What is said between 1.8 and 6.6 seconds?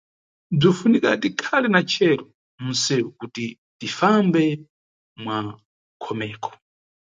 cero munʼsewu kuti tifambe mwanʼkhomeko.